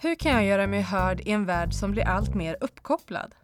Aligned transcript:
Hur 0.00 0.14
kan 0.14 0.32
jag 0.32 0.44
göra 0.44 0.66
mig 0.66 0.80
hörd 0.80 1.20
i 1.20 1.30
en 1.30 1.44
värld 1.44 1.74
som 1.74 1.90
blir 1.90 2.04
allt 2.04 2.34
mer 2.34 2.56
uppkopplad? 2.60 3.34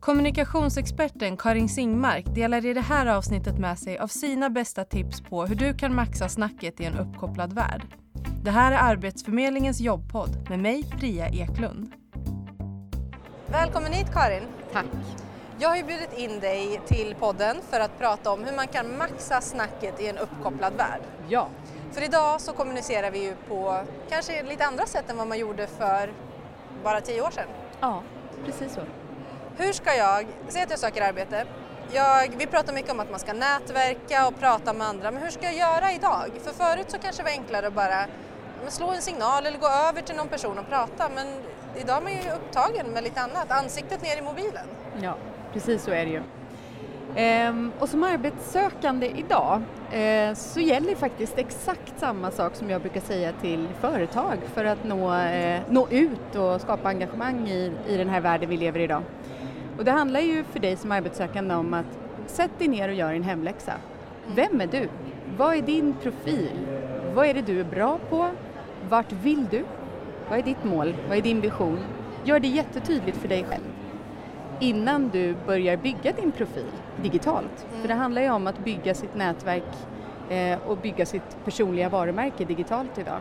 Kommunikationsexperten 0.00 1.36
Karin 1.36 1.68
Singmark 1.68 2.34
delar 2.34 2.66
i 2.66 2.74
det 2.74 2.80
här 2.80 3.06
avsnittet 3.06 3.58
med 3.58 3.78
sig 3.78 3.98
av 3.98 4.06
sina 4.06 4.50
bästa 4.50 4.84
tips 4.84 5.20
på 5.20 5.46
hur 5.46 5.54
du 5.54 5.74
kan 5.74 5.94
maxa 5.94 6.28
snacket 6.28 6.80
i 6.80 6.84
en 6.84 6.98
uppkopplad 6.98 7.52
värld. 7.52 7.82
Det 8.42 8.50
här 8.50 8.72
är 8.72 8.76
Arbetsförmedlingens 8.76 9.80
jobbpodd 9.80 10.46
med 10.50 10.58
mig, 10.58 10.84
Priya 10.98 11.28
Eklund. 11.28 11.92
Välkommen 13.46 13.92
hit 13.92 14.12
Karin! 14.12 14.42
Tack! 14.72 14.86
Jag 15.58 15.68
har 15.68 15.76
ju 15.76 15.82
bjudit 15.82 16.18
in 16.18 16.40
dig 16.40 16.80
till 16.86 17.14
podden 17.20 17.56
för 17.70 17.80
att 17.80 17.98
prata 17.98 18.32
om 18.32 18.44
hur 18.44 18.56
man 18.56 18.68
kan 18.68 18.98
maxa 18.98 19.40
snacket 19.40 20.00
i 20.00 20.08
en 20.08 20.18
uppkopplad 20.18 20.72
värld. 20.72 21.00
Ja. 21.28 21.48
För 21.92 22.02
idag 22.02 22.40
så 22.40 22.52
kommunicerar 22.52 23.10
vi 23.10 23.18
ju 23.24 23.34
på 23.48 23.80
kanske 24.08 24.42
lite 24.42 24.66
andra 24.66 24.86
sätt 24.86 25.10
än 25.10 25.16
vad 25.16 25.26
man 25.26 25.38
gjorde 25.38 25.66
för 25.66 26.12
bara 26.84 27.00
tio 27.00 27.22
år 27.22 27.30
sedan. 27.30 27.48
Ja, 27.80 28.02
precis 28.44 28.74
så. 28.74 28.80
Hur 29.56 29.72
ska 29.72 29.94
jag, 29.94 30.26
säg 30.48 30.62
att 30.62 30.70
jag 30.70 30.78
söker 30.78 31.02
arbete, 31.02 31.46
jag, 31.92 32.34
vi 32.36 32.46
pratar 32.46 32.72
mycket 32.72 32.90
om 32.90 33.00
att 33.00 33.10
man 33.10 33.20
ska 33.20 33.32
nätverka 33.32 34.26
och 34.26 34.38
prata 34.38 34.72
med 34.72 34.86
andra, 34.86 35.10
men 35.10 35.22
hur 35.22 35.30
ska 35.30 35.44
jag 35.44 35.54
göra 35.54 35.92
idag? 35.92 36.30
För 36.42 36.52
förut 36.52 36.90
så 36.90 36.98
kanske 36.98 37.22
det 37.22 37.24
var 37.24 37.30
enklare 37.30 37.66
att 37.66 37.74
bara 37.74 38.06
slå 38.68 38.90
en 38.90 39.02
signal 39.02 39.46
eller 39.46 39.58
gå 39.58 39.68
över 39.68 40.02
till 40.02 40.16
någon 40.16 40.28
person 40.28 40.58
och 40.58 40.68
prata, 40.68 41.08
men 41.14 41.26
idag 41.76 41.96
är 41.96 42.00
man 42.02 42.12
ju 42.12 42.18
upptagen 42.18 42.86
med 42.86 43.04
lite 43.04 43.20
annat, 43.20 43.50
ansiktet 43.50 44.02
ner 44.02 44.16
i 44.16 44.22
mobilen. 44.22 44.66
Ja, 45.02 45.16
precis 45.52 45.82
så 45.82 45.90
är 45.90 46.04
det 46.04 46.10
ju. 46.10 46.22
Ehm, 47.16 47.72
och 47.78 47.88
som 47.88 48.04
arbetssökande 48.04 49.12
idag 49.16 49.62
eh, 49.90 50.34
så 50.34 50.60
gäller 50.60 50.94
faktiskt 50.94 51.38
exakt 51.38 52.00
samma 52.00 52.30
sak 52.30 52.54
som 52.54 52.70
jag 52.70 52.80
brukar 52.80 53.00
säga 53.00 53.32
till 53.32 53.68
företag 53.80 54.38
för 54.54 54.64
att 54.64 54.84
nå, 54.84 55.14
eh, 55.14 55.60
nå 55.68 55.88
ut 55.90 56.36
och 56.36 56.60
skapa 56.60 56.88
engagemang 56.88 57.48
i, 57.48 57.72
i 57.88 57.96
den 57.96 58.08
här 58.08 58.20
världen 58.20 58.48
vi 58.48 58.56
lever 58.56 58.80
i 58.80 58.84
idag. 58.84 59.02
Och 59.78 59.84
det 59.84 59.90
handlar 59.90 60.20
ju 60.20 60.44
för 60.44 60.60
dig 60.60 60.76
som 60.76 60.92
arbetssökande 60.92 61.54
om 61.54 61.74
att 61.74 61.98
sätt 62.26 62.50
dig 62.58 62.68
ner 62.68 62.88
och 62.88 62.94
gör 62.94 63.12
din 63.12 63.22
hemläxa. 63.22 63.72
Vem 64.34 64.60
är 64.60 64.66
du? 64.66 64.88
Vad 65.36 65.56
är 65.56 65.62
din 65.62 65.94
profil? 66.02 66.50
Vad 67.14 67.26
är 67.26 67.34
det 67.34 67.42
du 67.42 67.60
är 67.60 67.64
bra 67.64 67.98
på? 68.10 68.28
Vart 68.88 69.12
vill 69.12 69.46
du? 69.50 69.64
Vad 70.28 70.38
är 70.38 70.42
ditt 70.42 70.64
mål? 70.64 70.94
Vad 71.08 71.18
är 71.18 71.22
din 71.22 71.40
vision? 71.40 71.78
Gör 72.24 72.40
det 72.40 72.48
jättetydligt 72.48 73.18
för 73.18 73.28
dig 73.28 73.44
själv 73.48 73.62
innan 74.62 75.08
du 75.08 75.34
börjar 75.46 75.76
bygga 75.76 76.12
din 76.12 76.32
profil 76.32 76.70
digitalt. 77.02 77.66
Mm. 77.68 77.80
För 77.80 77.88
det 77.88 77.94
handlar 77.94 78.22
ju 78.22 78.30
om 78.30 78.46
att 78.46 78.58
bygga 78.58 78.94
sitt 78.94 79.14
nätverk 79.14 79.62
eh, 80.30 80.58
och 80.66 80.76
bygga 80.76 81.06
sitt 81.06 81.44
personliga 81.44 81.88
varumärke 81.88 82.44
digitalt 82.44 82.98
idag. 82.98 83.20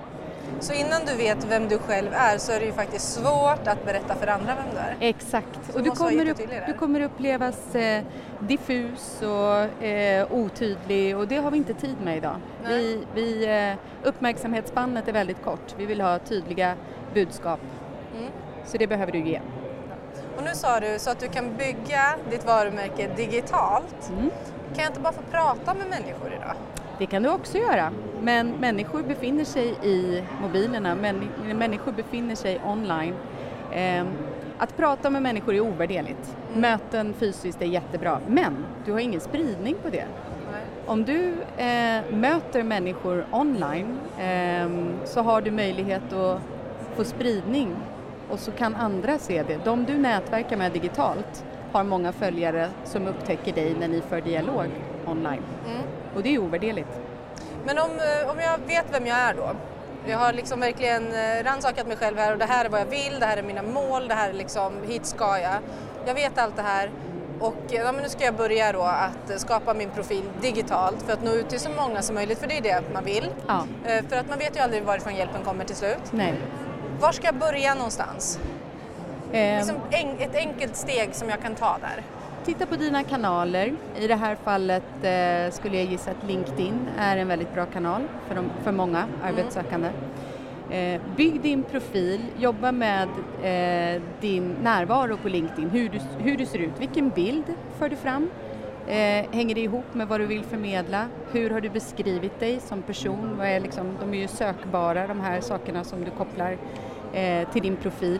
Så 0.60 0.74
innan 0.74 1.02
du 1.06 1.16
vet 1.16 1.52
vem 1.52 1.68
du 1.68 1.78
själv 1.78 2.14
är 2.14 2.38
så 2.38 2.52
är 2.52 2.60
det 2.60 2.66
ju 2.66 2.72
faktiskt 2.72 3.14
svårt 3.14 3.68
att 3.68 3.86
berätta 3.86 4.16
för 4.16 4.28
andra 4.28 4.56
vem 4.56 4.66
du 4.74 4.78
är. 4.78 5.10
Exakt, 5.10 5.60
så 5.72 5.78
och 5.78 5.84
du 5.84 5.92
kommer, 5.92 6.30
upp, 6.30 6.38
du 6.68 6.74
kommer 6.74 7.02
upplevas 7.02 7.76
eh, 7.76 8.04
diffus 8.40 9.22
och 9.22 9.84
eh, 9.84 10.32
otydlig 10.32 11.18
och 11.18 11.28
det 11.28 11.38
har 11.38 11.52
vi 11.52 11.58
inte 11.58 11.74
tid 11.74 11.96
med 12.04 12.18
idag. 12.18 12.36
Vi, 12.68 13.04
vi, 13.16 13.46
eh, 13.46 14.08
uppmärksamhetsspannet 14.08 15.08
är 15.08 15.14
väldigt 15.14 15.44
kort, 15.44 15.76
vi 15.78 15.86
vill 15.86 16.02
ha 16.02 16.20
tydliga 16.20 16.76
budskap. 17.14 17.60
Mm. 18.18 18.32
Så 18.66 18.78
det 18.78 18.88
behöver 18.88 19.12
du 19.12 19.20
ge. 19.20 19.40
Och 20.42 20.48
nu 20.48 20.56
sa 20.56 20.80
du 20.80 21.00
så 21.00 21.10
att 21.10 21.20
du 21.20 21.28
kan 21.28 21.58
bygga 21.58 22.16
ditt 22.32 22.46
varumärke 22.46 23.10
digitalt. 23.16 24.10
Mm. 24.10 24.30
Kan 24.76 24.84
jag 24.84 24.88
inte 24.88 25.00
bara 25.00 25.14
få 25.14 25.22
prata 25.32 25.74
med 25.74 25.88
människor 25.90 26.34
idag? 26.34 26.54
Det 26.98 27.06
kan 27.06 27.24
du 27.24 27.30
också 27.30 27.58
göra, 27.58 27.92
men 28.22 28.52
människor 28.52 29.04
befinner 29.04 29.46
sig 29.46 29.76
i 29.84 30.24
mobilerna, 30.42 30.96
människor 31.54 31.92
befinner 31.92 32.36
sig 32.36 32.62
online. 32.66 33.14
Ehm, 33.74 34.08
att 34.58 34.78
prata 34.78 35.10
med 35.10 35.22
människor 35.22 35.56
är 35.56 35.60
ovärderligt. 35.60 36.36
Mm. 36.50 36.62
Möten 36.62 37.14
fysiskt 37.14 37.62
är 37.62 37.66
jättebra, 37.66 38.20
men 38.28 38.66
du 38.86 38.92
har 38.92 39.00
ingen 39.00 39.22
spridning 39.22 39.76
på 39.84 39.90
det. 39.90 40.06
Nej. 40.52 40.62
Om 40.86 41.06
du 41.06 41.34
eh, 41.58 42.02
möter 42.12 42.64
människor 42.64 43.26
online 43.32 44.00
eh, 44.20 44.70
så 45.06 45.22
har 45.22 45.42
du 45.42 45.52
möjlighet 45.52 46.14
att 46.14 46.42
få 46.96 47.04
spridning 47.04 47.76
och 48.32 48.40
så 48.40 48.52
kan 48.52 48.76
andra 48.76 49.18
se 49.18 49.44
det. 49.44 49.58
De 49.66 49.86
du 49.86 49.98
nätverkar 49.98 50.58
med 50.58 50.72
digitalt 50.72 51.46
har 51.72 51.84
många 51.84 52.12
följare 52.12 52.70
som 52.84 53.08
upptäcker 53.08 53.54
dig 53.54 53.76
när 53.80 53.88
ni 53.88 54.02
för 54.02 54.22
dialog 54.22 54.68
online. 55.06 55.44
Mm. 55.66 55.82
Och 56.16 56.24
det 56.24 56.36
är 56.36 56.40
ovärderligt. 56.40 57.02
Men 57.66 57.78
om, 57.78 57.90
eh, 57.90 58.32
om 58.32 58.40
jag 58.40 58.58
vet 58.68 58.86
vem 58.92 59.08
jag 59.08 59.18
är 59.18 59.34
då? 59.34 59.52
Jag 60.08 60.18
har 60.18 60.34
liksom 60.34 60.60
verkligen 60.60 61.08
eh, 61.08 61.44
rannsakat 61.44 61.88
mig 61.88 61.98
själv 61.98 62.18
här 62.18 62.34
och 62.34 62.40
det 62.40 62.46
här 62.46 62.66
är 62.66 62.70
vad 62.70 62.82
jag 62.82 62.86
vill, 62.86 63.20
det 63.20 63.26
här 63.26 63.38
är 63.38 63.44
mina 63.44 63.62
mål, 63.62 64.08
det 64.08 64.14
här 64.14 64.30
är 64.30 64.34
liksom, 64.34 64.74
hit 64.88 65.06
ska 65.06 65.40
jag. 65.40 65.56
Jag 66.06 66.14
vet 66.14 66.38
allt 66.38 66.56
det 66.56 66.62
här 66.62 66.92
och 67.40 67.56
ja, 67.70 67.92
men 67.92 68.04
nu 68.04 68.10
ska 68.10 68.24
jag 68.24 68.36
börja 68.36 68.72
då 68.72 68.82
att 68.82 69.42
skapa 69.42 69.74
min 69.74 69.90
profil 69.90 70.24
digitalt 70.42 71.02
för 71.02 71.14
att 71.14 71.24
nå 71.24 71.32
ut 71.32 71.50
till 71.50 71.60
så 71.60 71.70
många 71.70 72.02
som 72.02 72.16
möjligt, 72.16 72.40
för 72.40 72.48
det 72.48 72.58
är 72.58 72.62
det 72.62 72.82
man 72.94 73.04
vill. 73.04 73.30
Ja. 73.48 73.66
Eh, 73.86 74.06
för 74.10 74.16
att 74.16 74.30
man 74.30 74.40
vet 74.40 74.56
ju 74.56 74.60
aldrig 74.60 74.84
varifrån 74.84 75.16
hjälpen 75.16 75.44
kommer 75.44 75.66
till 75.66 75.76
slut. 75.76 76.12
Nej. 76.12 76.34
Var 77.02 77.12
ska 77.12 77.26
jag 77.26 77.36
börja 77.36 77.76
någonstans? 77.76 78.40
Eh, 79.32 79.58
liksom 79.58 79.76
ett 80.20 80.36
enkelt 80.36 80.76
steg 80.76 81.16
som 81.16 81.30
jag 81.30 81.42
kan 81.42 81.56
ta 81.56 81.78
där. 81.82 82.04
Titta 82.46 82.66
på 82.66 82.76
dina 82.76 83.04
kanaler. 83.04 83.76
I 84.00 84.08
det 84.08 84.16
här 84.16 84.36
fallet 84.44 84.84
eh, 85.02 85.54
skulle 85.54 85.78
jag 85.78 85.86
gissa 85.86 86.12
att 86.12 86.28
LinkedIn 86.28 86.88
är 86.98 87.18
en 87.18 87.28
väldigt 87.28 87.54
bra 87.54 87.66
kanal 87.66 88.02
för, 88.28 88.36
de, 88.36 88.50
för 88.64 88.72
många 88.72 88.98
mm. 88.98 89.10
arbetssökande. 89.24 89.90
Eh, 90.70 91.02
bygg 91.16 91.42
din 91.42 91.64
profil, 91.64 92.22
jobba 92.40 92.72
med 92.72 93.10
eh, 93.44 94.02
din 94.20 94.56
närvaro 94.64 95.18
på 95.18 95.30
LinkedIn, 95.30 95.70
hur 95.70 95.90
du, 95.90 96.00
hur 96.20 96.38
du 96.38 96.46
ser 96.46 96.60
ut, 96.60 96.80
vilken 96.80 97.10
bild 97.10 97.46
för 97.80 97.90
du 97.90 97.96
fram, 97.96 98.30
Eh, 98.88 99.26
hänger 99.32 99.56
det 99.56 99.62
ihop 99.62 99.94
med 99.94 100.08
vad 100.08 100.20
du 100.20 100.26
vill 100.26 100.44
förmedla? 100.44 101.08
Hur 101.32 101.50
har 101.50 101.62
du 101.62 101.70
beskrivit 101.70 102.40
dig 102.40 102.60
som 102.60 102.82
person? 102.82 103.36
Vad 103.38 103.48
är 103.48 103.60
liksom, 103.60 103.98
de 104.00 104.14
är 104.14 104.18
ju 104.18 104.28
sökbara 104.28 105.08
de 105.08 105.20
här 105.20 105.42
sakerna 105.42 105.84
som 105.84 106.04
du 106.04 106.12
kopplar 106.12 106.58
eh, 107.14 107.50
till 107.50 107.62
din 107.62 107.76
profil 107.76 108.20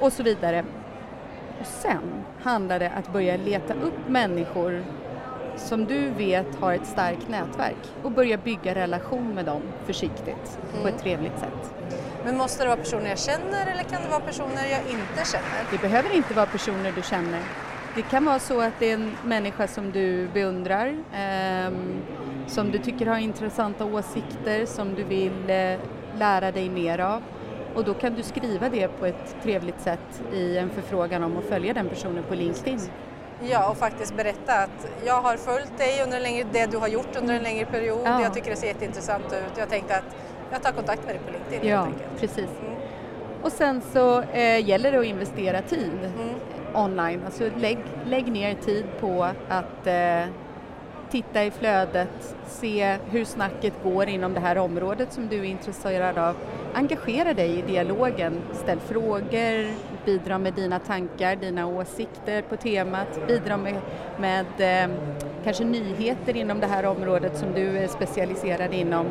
och 0.00 0.12
så 0.12 0.22
vidare. 0.22 0.64
Och 1.60 1.66
sen 1.66 2.24
handlar 2.42 2.78
det 2.78 2.90
att 2.90 3.12
börja 3.12 3.36
leta 3.36 3.74
upp 3.74 4.08
människor 4.08 4.84
som 5.56 5.84
du 5.84 6.10
vet 6.10 6.56
har 6.60 6.72
ett 6.72 6.86
starkt 6.86 7.28
nätverk 7.28 7.76
och 8.02 8.12
börja 8.12 8.36
bygga 8.36 8.74
relation 8.74 9.34
med 9.34 9.44
dem 9.44 9.62
försiktigt 9.86 10.58
mm. 10.70 10.82
på 10.82 10.88
ett 10.88 10.98
trevligt 10.98 11.38
sätt. 11.38 11.74
Men 12.24 12.36
måste 12.36 12.62
det 12.62 12.68
vara 12.68 12.76
personer 12.76 13.08
jag 13.08 13.18
känner 13.18 13.66
eller 13.72 13.82
kan 13.82 14.02
det 14.02 14.08
vara 14.08 14.20
personer 14.20 14.66
jag 14.70 14.80
inte 14.80 15.30
känner? 15.32 15.70
Det 15.70 15.78
behöver 15.78 16.16
inte 16.16 16.34
vara 16.34 16.46
personer 16.46 16.92
du 16.92 17.02
känner. 17.02 17.40
Det 17.94 18.02
kan 18.02 18.24
vara 18.24 18.38
så 18.38 18.60
att 18.60 18.72
det 18.78 18.90
är 18.90 18.94
en 18.94 19.12
människa 19.24 19.68
som 19.68 19.92
du 19.92 20.28
beundrar, 20.28 20.86
eh, 21.12 21.72
som 22.46 22.70
du 22.70 22.78
tycker 22.78 23.06
har 23.06 23.18
intressanta 23.18 23.84
åsikter, 23.84 24.66
som 24.66 24.94
du 24.94 25.04
vill 25.04 25.50
eh, 25.50 25.78
lära 26.18 26.52
dig 26.52 26.68
mer 26.68 26.98
av. 26.98 27.22
Och 27.74 27.84
då 27.84 27.94
kan 27.94 28.14
du 28.14 28.22
skriva 28.22 28.68
det 28.68 28.88
på 28.88 29.06
ett 29.06 29.36
trevligt 29.42 29.80
sätt 29.80 30.22
i 30.32 30.58
en 30.58 30.70
förfrågan 30.70 31.22
om 31.22 31.36
att 31.36 31.44
följa 31.44 31.74
den 31.74 31.88
personen 31.88 32.24
på 32.28 32.34
LinkedIn. 32.34 32.80
Ja, 33.50 33.70
och 33.70 33.76
faktiskt 33.76 34.16
berätta 34.16 34.52
att 34.52 34.88
jag 35.06 35.20
har 35.22 35.36
följt 35.36 35.78
dig 35.78 36.02
under 36.04 36.16
en 36.16 36.22
längre, 36.22 36.46
det 36.52 36.70
du 36.70 36.76
har 36.76 36.88
gjort 36.88 37.16
under 37.20 37.34
en 37.34 37.42
längre 37.42 37.64
period. 37.64 38.00
Ja. 38.04 38.22
Jag 38.22 38.34
tycker 38.34 38.50
det 38.50 38.56
ser 38.56 38.66
jätteintressant 38.66 39.24
ut. 39.32 39.58
Jag 39.58 39.68
tänkte 39.68 39.96
att 39.96 40.16
jag 40.52 40.62
tar 40.62 40.72
kontakt 40.72 41.06
med 41.06 41.14
dig 41.14 41.20
på 41.26 41.32
LinkedIn 41.32 41.70
Ja, 41.70 41.88
precis. 42.20 42.48
Mm. 42.60 42.74
Och 43.42 43.52
sen 43.52 43.82
så 43.92 44.22
eh, 44.22 44.68
gäller 44.68 44.92
det 44.92 44.98
att 44.98 45.06
investera 45.06 45.62
tid. 45.62 46.12
Mm 46.16 46.34
online. 46.74 47.20
Alltså 47.24 47.50
lägg, 47.56 47.78
lägg 48.06 48.32
ner 48.32 48.54
tid 48.54 48.84
på 49.00 49.24
att 49.48 49.86
eh, 49.86 50.24
titta 51.10 51.44
i 51.44 51.50
flödet, 51.50 52.36
se 52.46 52.98
hur 53.10 53.24
snacket 53.24 53.72
går 53.82 54.08
inom 54.08 54.34
det 54.34 54.40
här 54.40 54.58
området 54.58 55.12
som 55.12 55.28
du 55.28 55.38
är 55.38 55.44
intresserad 55.44 56.18
av. 56.18 56.36
Engagera 56.74 57.34
dig 57.34 57.58
i 57.58 57.62
dialogen, 57.62 58.42
ställ 58.52 58.80
frågor, 58.80 59.74
bidra 60.04 60.38
med 60.38 60.54
dina 60.54 60.78
tankar, 60.78 61.36
dina 61.36 61.66
åsikter 61.66 62.42
på 62.42 62.56
temat, 62.56 63.26
bidra 63.26 63.56
med, 63.56 63.80
med 64.18 64.46
eh, 64.58 64.90
kanske 65.44 65.64
nyheter 65.64 66.36
inom 66.36 66.60
det 66.60 66.66
här 66.66 66.86
området 66.86 67.36
som 67.36 67.52
du 67.54 67.78
är 67.78 67.88
specialiserad 67.88 68.74
inom 68.74 69.06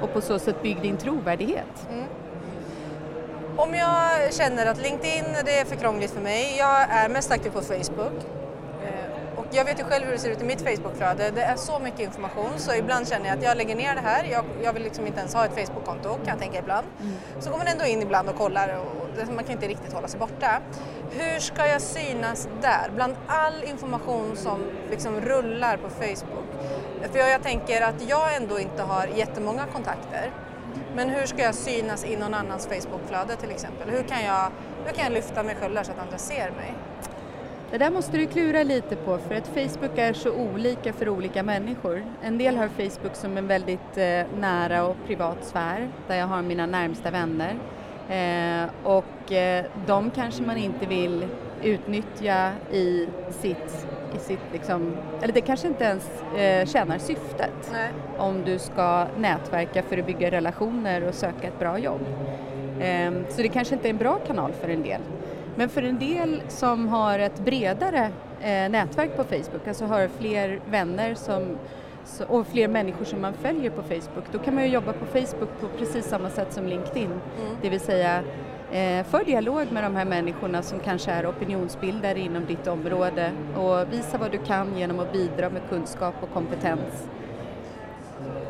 och 0.00 0.12
på 0.12 0.20
så 0.20 0.38
sätt 0.38 0.62
bygg 0.62 0.82
din 0.82 0.96
trovärdighet. 0.96 1.88
Mm. 1.92 2.04
Om 3.56 3.74
jag 3.74 4.34
känner 4.34 4.66
att 4.66 4.82
LinkedIn 4.82 5.24
det 5.44 5.58
är 5.58 5.64
för 5.64 5.76
krångligt 5.76 6.10
för 6.10 6.20
mig, 6.20 6.56
jag 6.58 6.80
är 6.90 7.08
mest 7.08 7.30
aktiv 7.30 7.50
på 7.50 7.60
Facebook 7.60 8.39
jag 9.52 9.64
vet 9.64 9.80
ju 9.80 9.84
själv 9.84 10.04
hur 10.04 10.12
det 10.12 10.18
ser 10.18 10.30
ut 10.30 10.42
i 10.42 10.44
mitt 10.44 10.60
Facebookflöde. 10.60 11.30
Det 11.30 11.42
är 11.42 11.56
så 11.56 11.78
mycket 11.78 12.00
information 12.00 12.50
så 12.56 12.74
ibland 12.74 13.08
känner 13.08 13.26
jag 13.28 13.38
att 13.38 13.44
jag 13.44 13.56
lägger 13.56 13.76
ner 13.76 13.94
det 13.94 14.00
här. 14.00 14.24
Jag, 14.24 14.44
jag 14.62 14.72
vill 14.72 14.82
liksom 14.82 15.06
inte 15.06 15.18
ens 15.18 15.34
ha 15.34 15.44
ett 15.44 15.54
Facebook-konto 15.54 16.14
kan 16.14 16.26
jag 16.26 16.38
tänka 16.38 16.58
ibland. 16.58 16.86
Mm. 17.00 17.14
Så 17.40 17.50
går 17.50 17.58
man 17.58 17.66
ändå 17.66 17.84
in 17.84 18.02
ibland 18.02 18.28
och 18.28 18.36
kollar 18.36 18.78
och 18.78 19.34
man 19.34 19.44
kan 19.44 19.52
inte 19.52 19.68
riktigt 19.68 19.92
hålla 19.92 20.08
sig 20.08 20.20
borta. 20.20 20.60
Hur 21.10 21.40
ska 21.40 21.66
jag 21.66 21.82
synas 21.82 22.48
där? 22.62 22.90
Bland 22.94 23.16
all 23.26 23.64
information 23.64 24.36
som 24.36 24.64
liksom 24.90 25.20
rullar 25.20 25.76
på 25.76 25.88
Facebook. 25.90 26.46
För 27.12 27.18
jag, 27.18 27.30
jag 27.30 27.42
tänker 27.42 27.80
att 27.82 28.08
jag 28.08 28.36
ändå 28.36 28.60
inte 28.60 28.82
har 28.82 29.06
jättemånga 29.06 29.66
kontakter 29.66 30.32
Men 30.94 31.08
hur 31.08 31.26
ska 31.26 31.42
jag 31.42 31.54
synas 31.54 32.04
i 32.04 32.16
någon 32.16 32.34
annans 32.34 32.66
Facebookflöde 32.66 33.36
till 33.36 33.50
exempel? 33.50 33.90
Hur 33.90 34.02
kan, 34.02 34.24
jag, 34.24 34.50
hur 34.86 34.92
kan 34.92 35.04
jag 35.04 35.12
lyfta 35.12 35.42
mig 35.42 35.56
själv 35.60 35.74
där 35.74 35.82
så 35.82 35.92
att 35.92 35.98
andra 35.98 36.18
ser 36.18 36.50
mig? 36.50 36.74
Det 37.70 37.78
där 37.78 37.90
måste 37.90 38.16
du 38.16 38.26
klura 38.26 38.62
lite 38.62 38.96
på 38.96 39.18
för 39.18 39.34
att 39.34 39.46
Facebook 39.46 39.98
är 39.98 40.12
så 40.12 40.32
olika 40.32 40.92
för 40.92 41.08
olika 41.08 41.42
människor. 41.42 42.04
En 42.22 42.38
del 42.38 42.56
har 42.56 42.68
Facebook 42.68 43.14
som 43.14 43.36
en 43.36 43.46
väldigt 43.46 43.96
eh, 43.96 44.22
nära 44.40 44.86
och 44.86 44.96
privat 45.06 45.44
sfär 45.44 45.88
där 46.08 46.16
jag 46.16 46.26
har 46.26 46.42
mina 46.42 46.66
närmsta 46.66 47.10
vänner. 47.10 47.54
Eh, 48.08 48.70
och 48.82 49.32
eh, 49.32 49.64
de 49.86 50.10
kanske 50.10 50.42
man 50.42 50.56
inte 50.56 50.86
vill 50.86 51.26
utnyttja 51.62 52.52
i 52.72 53.08
sitt, 53.30 53.86
i 54.16 54.18
sitt 54.18 54.52
liksom, 54.52 54.96
eller 55.22 55.34
det 55.34 55.40
kanske 55.40 55.68
inte 55.68 55.84
ens 55.84 56.22
eh, 56.36 56.66
tjänar 56.66 56.98
syftet 56.98 57.70
Nej. 57.72 57.90
om 58.18 58.44
du 58.44 58.58
ska 58.58 59.06
nätverka 59.18 59.82
för 59.82 59.98
att 59.98 60.06
bygga 60.06 60.30
relationer 60.30 61.08
och 61.08 61.14
söka 61.14 61.48
ett 61.48 61.58
bra 61.58 61.78
jobb. 61.78 62.06
Eh, 62.80 63.12
så 63.28 63.42
det 63.42 63.48
kanske 63.48 63.74
inte 63.74 63.88
är 63.88 63.90
en 63.90 63.96
bra 63.96 64.18
kanal 64.26 64.52
för 64.52 64.68
en 64.68 64.82
del. 64.82 65.00
Men 65.60 65.68
för 65.68 65.82
en 65.82 65.98
del 65.98 66.42
som 66.48 66.88
har 66.88 67.18
ett 67.18 67.40
bredare 67.40 68.10
eh, 68.40 68.70
nätverk 68.70 69.16
på 69.16 69.24
Facebook, 69.24 69.68
alltså 69.68 69.84
har 69.84 70.08
fler 70.18 70.60
vänner 70.70 71.14
som, 71.14 71.58
och 72.28 72.46
fler 72.46 72.68
människor 72.68 73.04
som 73.04 73.20
man 73.20 73.34
följer 73.34 73.70
på 73.70 73.82
Facebook, 73.82 74.24
då 74.32 74.38
kan 74.38 74.54
man 74.54 74.64
ju 74.64 74.70
jobba 74.70 74.92
på 74.92 75.06
Facebook 75.06 75.60
på 75.60 75.68
precis 75.78 76.04
samma 76.04 76.30
sätt 76.30 76.52
som 76.52 76.66
LinkedIn. 76.66 77.06
Mm. 77.06 77.56
Det 77.62 77.68
vill 77.68 77.80
säga 77.80 78.22
eh, 78.72 79.04
för 79.06 79.24
dialog 79.24 79.72
med 79.72 79.84
de 79.84 79.96
här 79.96 80.04
människorna 80.04 80.62
som 80.62 80.78
kanske 80.78 81.10
är 81.10 81.30
opinionsbildare 81.30 82.18
inom 82.18 82.46
ditt 82.46 82.66
område 82.66 83.32
och 83.56 83.92
visa 83.92 84.18
vad 84.18 84.30
du 84.30 84.38
kan 84.38 84.78
genom 84.78 85.00
att 85.00 85.12
bidra 85.12 85.50
med 85.50 85.62
kunskap 85.68 86.14
och 86.20 86.32
kompetens. 86.32 87.08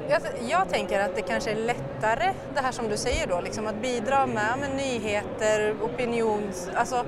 Jag, 0.08 0.22
jag, 0.48 0.68
tänker 0.68 1.00
att 1.00 1.16
det 1.16 1.22
kanske 1.22 1.50
är 1.50 1.56
lättare, 1.56 2.32
det 2.54 2.60
här 2.60 2.72
som 2.72 2.88
du 2.88 2.96
säger 2.96 3.26
då, 3.26 3.40
liksom 3.40 3.66
att 3.66 3.82
bidra 3.82 4.26
med, 4.26 4.58
med 4.60 4.70
nyheter, 4.76 5.74
opinions, 5.82 6.70
alltså 6.74 7.04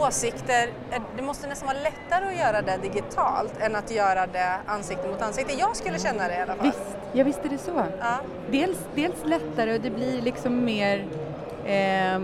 åsikter. 0.00 0.70
Det 1.16 1.22
måste 1.22 1.46
nästan 1.48 1.66
vara 1.66 1.78
lättare 1.78 2.26
att 2.26 2.38
göra 2.38 2.62
det 2.62 2.78
digitalt 2.82 3.52
än 3.60 3.76
att 3.76 3.90
göra 3.90 4.26
det 4.26 4.58
ansikte 4.66 5.08
mot 5.08 5.22
ansikte. 5.22 5.52
Jag 5.58 5.76
skulle 5.76 5.98
känna 5.98 6.28
det 6.28 6.34
i 6.34 6.40
alla 6.40 6.54
fall. 6.54 6.66
Visst, 6.66 6.96
ja 7.12 7.24
visst 7.24 7.44
är 7.44 7.48
det 7.48 7.58
så. 7.58 7.84
Ja. 8.00 8.16
Dels, 8.50 8.78
dels 8.94 9.24
lättare 9.24 9.74
och 9.74 9.80
det 9.80 9.90
blir 9.90 10.22
liksom 10.22 10.64
mer 10.64 11.06
eh, 11.64 12.20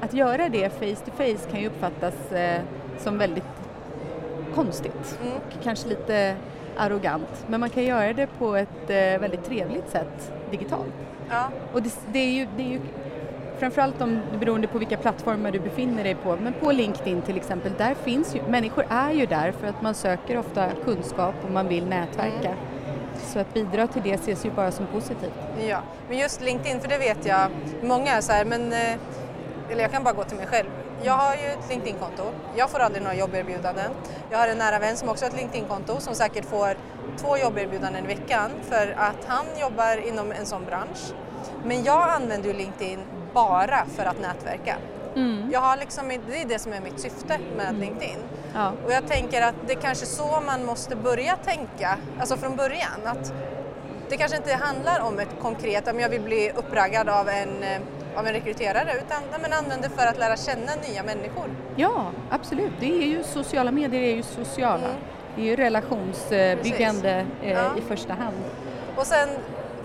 att 0.00 0.14
göra 0.14 0.48
det 0.48 0.70
face 0.70 1.04
to 1.04 1.10
face 1.16 1.50
kan 1.50 1.60
ju 1.60 1.66
uppfattas 1.66 2.32
eh, 2.32 2.60
som 2.98 3.18
väldigt 3.18 3.44
konstigt 4.54 5.18
mm. 5.22 5.36
och 5.36 5.62
kanske 5.62 5.88
lite 5.88 6.36
arrogant. 6.76 7.46
Men 7.46 7.60
man 7.60 7.70
kan 7.70 7.84
göra 7.84 8.12
det 8.12 8.26
på 8.26 8.56
ett 8.56 8.90
eh, 8.90 8.96
väldigt 8.96 9.44
trevligt 9.44 9.90
sätt 9.90 10.32
digitalt. 10.50 10.94
Ja. 11.30 11.48
Och 11.72 11.82
det, 11.82 11.90
det, 12.12 12.18
är 12.18 12.30
ju, 12.30 12.46
det 12.56 12.62
är 12.62 12.68
ju 12.68 12.80
framförallt 13.58 14.02
om, 14.02 14.20
beroende 14.40 14.68
på 14.68 14.78
vilka 14.78 14.96
plattformar 14.96 15.50
du 15.50 15.58
befinner 15.58 16.04
dig 16.04 16.14
på, 16.14 16.36
men 16.42 16.52
på 16.52 16.72
LinkedIn 16.72 17.22
till 17.22 17.36
exempel, 17.36 17.72
där 17.78 17.94
finns 17.94 18.36
ju, 18.36 18.42
människor 18.48 18.86
är 18.88 19.12
ju 19.12 19.26
där 19.26 19.52
för 19.52 19.66
att 19.66 19.82
man 19.82 19.94
söker 19.94 20.38
ofta 20.38 20.68
kunskap 20.84 21.34
och 21.44 21.50
man 21.50 21.68
vill 21.68 21.86
nätverka. 21.86 22.48
Mm. 22.48 22.58
Så 23.26 23.38
att 23.38 23.54
bidra 23.54 23.86
till 23.86 24.02
det 24.02 24.12
ses 24.12 24.46
ju 24.46 24.50
bara 24.50 24.70
som 24.70 24.86
positivt. 24.86 25.32
Ja, 25.68 25.82
men 26.08 26.18
just 26.18 26.40
LinkedIn, 26.40 26.80
för 26.80 26.88
det 26.88 26.98
vet 26.98 27.26
jag, 27.26 27.50
många 27.82 28.12
är 28.12 28.20
så 28.20 28.32
här, 28.32 28.44
men, 28.44 28.72
eh, 28.72 28.96
eller 29.70 29.82
jag 29.82 29.92
kan 29.92 30.04
bara 30.04 30.14
gå 30.14 30.24
till 30.24 30.36
mig 30.36 30.46
själv, 30.46 30.68
jag 31.02 31.12
har 31.12 31.34
ju 31.34 31.46
ett 31.46 31.70
LinkedIn-konto. 31.70 32.22
Jag 32.56 32.70
får 32.70 32.78
aldrig 32.78 33.02
några 33.02 33.16
jobberbjudanden. 33.16 33.90
Jag 34.30 34.38
har 34.38 34.48
en 34.48 34.58
nära 34.58 34.78
vän 34.78 34.96
som 34.96 35.08
också 35.08 35.24
har 35.24 35.30
ett 35.30 35.36
LinkedIn-konto 35.36 36.00
som 36.00 36.14
säkert 36.14 36.44
får 36.44 36.76
två 37.16 37.36
jobberbjudanden 37.38 38.04
i 38.04 38.06
veckan 38.06 38.50
för 38.62 38.94
att 38.98 39.24
han 39.26 39.46
jobbar 39.60 40.08
inom 40.08 40.32
en 40.32 40.46
sån 40.46 40.64
bransch. 40.64 41.12
Men 41.64 41.84
jag 41.84 42.10
använder 42.10 42.48
ju 42.48 42.54
LinkedIn 42.54 43.00
bara 43.32 43.86
för 43.96 44.04
att 44.04 44.20
nätverka. 44.20 44.76
Mm. 45.16 45.50
Jag 45.52 45.60
har 45.60 45.76
liksom, 45.76 46.08
det 46.08 46.42
är 46.42 46.46
det 46.46 46.58
som 46.58 46.72
är 46.72 46.80
mitt 46.80 47.00
syfte 47.00 47.38
med 47.56 47.68
mm. 47.68 47.80
LinkedIn. 47.80 48.18
Ja. 48.54 48.72
Och 48.84 48.92
jag 48.92 49.06
tänker 49.08 49.42
att 49.42 49.54
det 49.66 49.72
är 49.72 49.80
kanske 49.80 50.06
så 50.06 50.40
man 50.46 50.64
måste 50.64 50.96
börja 50.96 51.36
tänka, 51.36 51.98
alltså 52.20 52.36
från 52.36 52.56
början. 52.56 53.00
Att 53.04 53.32
det 54.08 54.16
kanske 54.16 54.36
inte 54.36 54.54
handlar 54.54 55.00
om 55.00 55.18
ett 55.18 55.40
konkret, 55.42 55.88
om 55.88 56.00
jag 56.00 56.08
vill 56.08 56.22
bli 56.22 56.50
uppraggad 56.56 57.08
av 57.08 57.28
en 57.28 57.64
av 58.16 58.26
en 58.26 58.32
rekryterare 58.32 58.92
utan 59.04 59.22
men 59.42 59.52
använd 59.52 59.82
det 59.82 59.88
för 59.88 60.06
att 60.06 60.18
lära 60.18 60.36
känna 60.36 60.72
nya 60.88 61.02
människor. 61.02 61.50
Ja, 61.76 62.10
absolut. 62.30 62.72
Det 62.80 63.02
är 63.02 63.06
ju 63.06 63.22
sociala 63.24 63.70
medier 63.70 64.02
är 64.02 64.14
ju 64.14 64.22
sociala. 64.22 64.88
Mm. 64.88 65.00
Det 65.36 65.42
är 65.42 65.46
ju 65.46 65.56
relationsbyggande 65.56 67.26
eh, 67.42 67.50
ja. 67.50 67.78
i 67.78 67.80
första 67.80 68.14
hand. 68.14 68.36
Och 68.96 69.06
sen, 69.06 69.28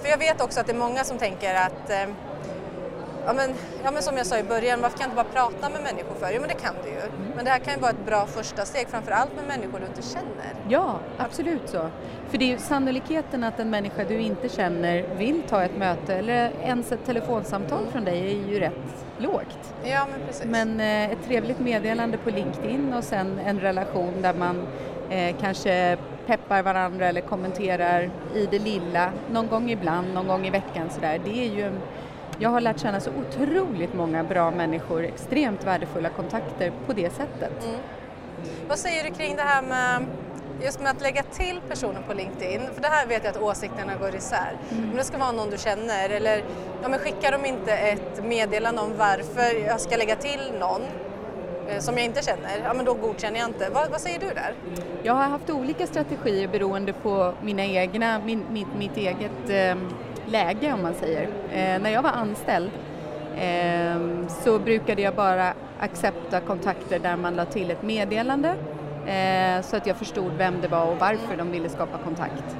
för 0.01 0.09
jag 0.09 0.17
vet 0.17 0.41
också 0.41 0.59
att 0.59 0.65
det 0.65 0.73
är 0.73 0.77
många 0.77 1.03
som 1.03 1.17
tänker 1.17 1.55
att 1.55 1.89
eh, 1.89 2.13
Ja 3.25 3.33
men, 3.33 3.49
ja 3.83 3.91
men 3.91 4.03
som 4.03 4.17
jag 4.17 4.25
sa 4.25 4.37
i 4.39 4.43
början, 4.43 4.81
varför 4.81 4.97
kan 4.97 5.09
du 5.09 5.11
inte 5.11 5.23
bara 5.23 5.49
prata 5.49 5.69
med 5.69 5.81
människor 5.83 6.15
för? 6.15 6.31
Jo 6.33 6.39
men 6.41 6.49
det 6.49 6.55
kan 6.55 6.75
du 6.83 6.89
ju. 6.89 6.95
Mm. 6.95 7.31
Men 7.35 7.45
det 7.45 7.51
här 7.51 7.59
kan 7.59 7.73
ju 7.73 7.79
vara 7.79 7.91
ett 7.91 8.05
bra 8.05 8.25
första 8.25 8.65
steg, 8.65 8.87
framförallt 8.87 9.35
med 9.35 9.47
människor 9.47 9.79
du 9.79 9.85
inte 9.85 10.01
känner. 10.01 10.53
Ja, 10.69 10.99
absolut 11.17 11.69
så. 11.69 11.89
För 12.29 12.37
det 12.37 12.45
är 12.45 12.49
ju 12.49 12.57
sannolikheten 12.57 13.43
att 13.43 13.59
en 13.59 13.69
människa 13.69 14.03
du 14.03 14.19
inte 14.21 14.49
känner 14.49 15.15
vill 15.17 15.41
ta 15.49 15.63
ett 15.63 15.77
möte 15.77 16.15
eller 16.15 16.51
ens 16.63 16.91
ett 16.91 17.05
telefonsamtal 17.05 17.79
mm. 17.79 17.91
från 17.91 18.05
dig 18.05 18.19
är 18.19 18.49
ju 18.49 18.59
rätt 18.59 19.05
lågt. 19.17 19.73
Ja 19.83 20.07
men 20.11 20.27
precis. 20.27 20.45
Men 20.45 20.79
eh, 20.79 21.11
ett 21.11 21.23
trevligt 21.27 21.59
meddelande 21.59 22.17
på 22.17 22.29
LinkedIn 22.29 22.93
och 22.93 23.03
sen 23.03 23.39
en 23.39 23.59
relation 23.59 24.13
där 24.21 24.33
man 24.33 24.67
eh, 25.09 25.35
kanske 25.39 25.97
peppar 26.27 26.63
varandra 26.63 27.07
eller 27.07 27.21
kommenterar 27.21 28.09
i 28.35 28.47
det 28.51 28.59
lilla, 28.59 29.11
någon 29.31 29.47
gång 29.47 29.71
ibland, 29.71 30.13
någon 30.13 30.27
gång 30.27 30.47
i 30.47 30.49
veckan 30.49 30.89
sådär. 30.89 31.21
Det 31.25 31.45
är 31.45 31.55
ju 31.55 31.61
en 31.61 31.79
jag 32.41 32.49
har 32.49 32.61
lärt 32.61 32.79
känna 32.79 32.99
så 32.99 33.11
otroligt 33.11 33.93
många 33.93 34.23
bra 34.23 34.51
människor, 34.51 35.03
extremt 35.03 35.63
värdefulla 35.63 36.09
kontakter 36.09 36.71
på 36.85 36.93
det 36.93 37.13
sättet. 37.13 37.65
Mm. 37.65 37.79
Vad 38.67 38.79
säger 38.79 39.03
du 39.03 39.09
kring 39.09 39.35
det 39.35 39.41
här 39.41 39.61
med 39.61 40.05
just 40.63 40.81
med 40.81 40.91
att 40.91 41.01
lägga 41.01 41.23
till 41.23 41.61
personer 41.69 42.01
på 42.07 42.13
LinkedIn, 42.13 42.61
för 42.73 42.81
det 42.81 42.87
här 42.87 43.07
vet 43.07 43.23
jag 43.23 43.31
att 43.31 43.41
åsikterna 43.41 43.95
går 43.95 44.15
isär. 44.15 44.57
Mm. 44.71 44.91
Om 44.91 44.97
det 44.97 45.03
ska 45.03 45.17
vara 45.17 45.31
någon 45.31 45.49
du 45.49 45.57
känner 45.57 46.09
eller 46.09 46.43
ja, 46.81 46.89
men 46.89 46.99
skickar 46.99 47.31
de 47.31 47.45
inte 47.45 47.71
ett 47.71 48.25
meddelande 48.25 48.81
om 48.81 48.97
varför 48.97 49.67
jag 49.67 49.81
ska 49.81 49.97
lägga 49.97 50.15
till 50.15 50.53
någon 50.59 50.81
eh, 51.67 51.79
som 51.79 51.97
jag 51.97 52.05
inte 52.05 52.23
känner, 52.23 52.61
ja 52.63 52.73
men 52.73 52.85
då 52.85 52.93
godkänner 52.93 53.39
jag 53.39 53.49
inte. 53.49 53.69
Vad, 53.69 53.91
vad, 53.91 54.01
säger 54.01 54.19
du 54.19 54.27
där? 54.27 54.53
Jag 55.03 55.13
har 55.13 55.23
haft 55.23 55.49
olika 55.49 55.87
strategier 55.87 56.47
beroende 56.47 56.93
på 56.93 57.33
mina 57.41 57.65
egna, 57.65 58.19
min, 58.25 58.45
mitt, 58.51 58.75
mitt 58.77 58.97
eget 58.97 59.49
eh, 59.49 59.75
läge 60.27 60.73
om 60.73 60.81
man 60.81 60.93
säger. 60.93 61.23
Eh, 61.51 61.81
när 61.81 61.89
jag 61.89 62.01
var 62.01 62.09
anställd 62.09 62.71
eh, 63.37 64.27
så 64.43 64.59
brukade 64.59 65.01
jag 65.01 65.15
bara 65.15 65.53
accepta 65.79 66.39
kontakter 66.39 66.99
där 66.99 67.15
man 67.15 67.35
la 67.35 67.45
till 67.45 67.71
ett 67.71 67.83
meddelande 67.83 68.55
eh, 69.07 69.61
så 69.61 69.77
att 69.77 69.87
jag 69.87 69.97
förstod 69.97 70.31
vem 70.37 70.61
det 70.61 70.67
var 70.67 70.85
och 70.85 70.97
varför 70.99 71.37
de 71.37 71.51
ville 71.51 71.69
skapa 71.69 71.97
kontakt. 71.97 72.57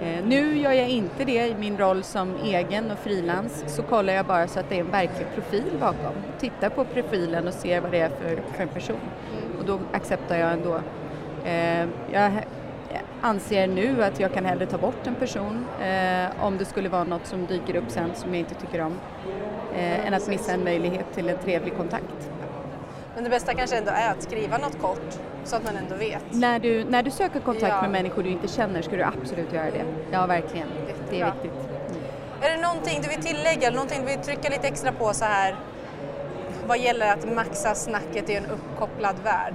Eh, 0.00 0.24
nu 0.24 0.58
gör 0.58 0.72
jag 0.72 0.88
inte 0.88 1.24
det 1.24 1.46
i 1.46 1.54
min 1.58 1.78
roll 1.78 2.02
som 2.02 2.34
egen 2.44 2.90
och 2.90 2.98
frilans 2.98 3.64
så 3.66 3.82
kollar 3.82 4.12
jag 4.12 4.26
bara 4.26 4.48
så 4.48 4.60
att 4.60 4.68
det 4.68 4.76
är 4.76 4.80
en 4.80 4.90
verklig 4.90 5.26
profil 5.34 5.72
bakom. 5.80 6.14
Tittar 6.38 6.68
på 6.68 6.84
profilen 6.84 7.48
och 7.48 7.54
ser 7.54 7.80
vad 7.80 7.90
det 7.90 8.00
är 8.00 8.08
för, 8.08 8.42
för 8.52 8.62
en 8.62 8.68
person 8.68 9.00
och 9.58 9.64
då 9.66 9.78
accepterar 9.92 10.38
jag 10.38 10.52
ändå. 10.52 10.80
Eh, 11.44 11.88
jag 12.12 12.32
anser 13.26 13.66
nu 13.66 14.04
att 14.04 14.20
jag 14.20 14.34
kan 14.34 14.44
hellre 14.44 14.66
ta 14.66 14.78
bort 14.78 15.06
en 15.06 15.14
person 15.14 15.66
eh, 15.82 16.44
om 16.44 16.58
det 16.58 16.64
skulle 16.64 16.88
vara 16.88 17.04
något 17.04 17.26
som 17.26 17.46
dyker 17.46 17.76
upp 17.76 17.84
sen 17.88 18.10
som 18.14 18.34
jag 18.34 18.38
inte 18.38 18.54
tycker 18.54 18.80
om 18.80 18.98
eh, 19.74 20.06
än 20.06 20.14
att 20.14 20.28
missa 20.28 20.52
en 20.52 20.64
möjlighet 20.64 21.14
till 21.14 21.28
en 21.28 21.38
trevlig 21.38 21.76
kontakt. 21.76 22.30
Men 23.14 23.24
det 23.24 23.30
bästa 23.30 23.54
kanske 23.54 23.76
ändå 23.76 23.90
är 23.90 24.10
att 24.10 24.22
skriva 24.22 24.58
något 24.58 24.80
kort 24.80 25.18
så 25.44 25.56
att 25.56 25.64
man 25.64 25.76
ändå 25.76 25.94
vet. 25.96 26.22
När 26.30 26.58
du, 26.58 26.84
när 26.84 27.02
du 27.02 27.10
söker 27.10 27.40
kontakt 27.40 27.74
ja. 27.74 27.82
med 27.82 27.90
människor 27.90 28.22
du 28.22 28.30
inte 28.30 28.48
känner 28.48 28.82
ska 28.82 28.96
du 28.96 29.02
absolut 29.02 29.52
göra 29.52 29.70
det. 29.70 29.84
Ja, 30.10 30.26
verkligen. 30.26 30.68
Jättebra. 30.68 31.06
Det 31.10 31.20
är 31.20 31.32
viktigt. 31.32 31.52
Mm. 31.52 32.02
Är 32.42 32.56
det 32.56 32.62
någonting 32.62 33.02
du 33.02 33.08
vill 33.08 33.22
tillägga 33.22 33.70
någonting 33.70 34.00
du 34.00 34.06
vill 34.06 34.18
trycka 34.18 34.48
lite 34.48 34.68
extra 34.68 34.92
på 34.92 35.14
så 35.14 35.24
här 35.24 35.56
vad 36.66 36.78
gäller 36.78 37.12
att 37.12 37.34
maxa 37.34 37.74
snacket 37.74 38.30
i 38.30 38.34
en 38.34 38.46
uppkopplad 38.46 39.16
värld? 39.24 39.54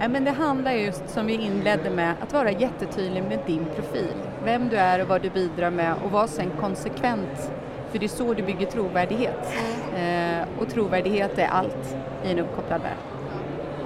Ja, 0.00 0.08
men 0.08 0.24
det 0.24 0.30
handlar 0.30 0.72
just 0.72 1.08
som 1.08 1.26
vi 1.26 1.32
inledde 1.32 1.90
med 1.90 2.14
att 2.22 2.32
vara 2.32 2.50
jättetydlig 2.50 3.22
med 3.22 3.38
din 3.46 3.64
profil. 3.76 4.14
Vem 4.44 4.68
du 4.68 4.76
är 4.76 5.02
och 5.02 5.08
vad 5.08 5.22
du 5.22 5.30
bidrar 5.30 5.70
med 5.70 5.94
och 6.04 6.10
var 6.10 6.26
sen 6.26 6.50
konsekvent. 6.60 7.50
För 7.90 7.98
det 7.98 8.06
är 8.06 8.08
så 8.08 8.34
du 8.34 8.42
bygger 8.42 8.66
trovärdighet. 8.66 9.54
Mm. 9.94 10.40
Eh, 10.40 10.46
och 10.58 10.68
trovärdighet 10.68 11.38
är 11.38 11.46
allt 11.46 11.96
i 12.24 12.30
en 12.30 12.38
uppkopplad 12.38 12.82
värld. 12.82 12.96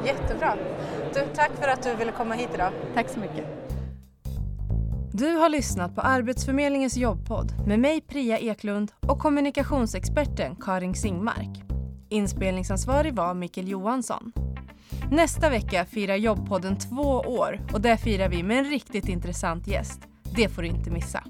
Jättebra. 0.05 0.57
Du, 1.15 1.21
tack 1.35 1.51
för 1.61 1.69
att 1.69 1.83
du 1.83 1.95
ville 1.95 2.13
komma 2.13 2.35
hit 2.35 2.51
idag. 2.55 2.71
Tack 2.95 3.09
så 3.09 3.21
mycket. 3.21 3.47
Du 5.13 5.37
har 5.37 5.49
lyssnat 5.49 5.95
på 5.95 6.01
Arbetsförmedlingens 6.01 6.97
jobbpodd 6.97 7.53
med 7.67 7.79
mig 7.79 8.01
Priya 8.01 8.39
Eklund 8.39 8.93
och 9.01 9.19
kommunikationsexperten 9.19 10.57
Karin 10.57 10.95
Singmark. 10.95 11.63
Inspelningsansvarig 12.09 13.15
var 13.15 13.35
Mikael 13.35 13.69
Johansson. 13.69 14.33
Nästa 15.13 15.51
vecka 15.51 15.85
firar 15.85 16.17
Jobbpodden 16.17 16.79
två 16.79 17.03
år 17.19 17.61
och 17.73 17.81
det 17.81 17.97
firar 17.97 18.29
vi 18.29 18.43
med 18.43 18.59
en 18.59 18.65
riktigt 18.65 19.09
intressant 19.09 19.67
gäst. 19.67 20.01
Det 20.37 20.49
får 20.49 20.63
du 20.63 20.69
inte 20.69 20.91
missa. 20.91 21.25